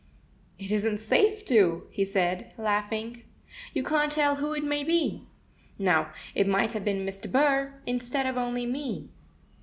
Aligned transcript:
"It 0.57 0.71
isn't 0.71 0.97
safe 0.97 1.45
to," 1.45 1.83
he 1.91 2.03
said, 2.05 2.55
laughing. 2.57 3.21
"You 3.71 3.83
can't 3.83 4.11
tell 4.11 4.37
who 4.37 4.53
it 4.53 4.63
may 4.63 4.83
be. 4.83 5.27
Now, 5.77 6.11
it 6.33 6.47
might 6.47 6.73
have 6.73 6.83
been 6.83 7.05
Mr. 7.05 7.31
Burr, 7.31 7.75
instead 7.85 8.25
of 8.25 8.35
only 8.35 8.65
me." 8.65 9.09